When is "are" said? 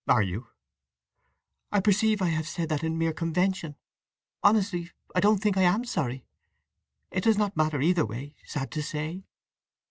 0.07-0.23